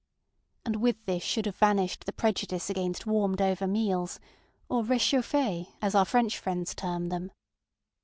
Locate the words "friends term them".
6.39-7.29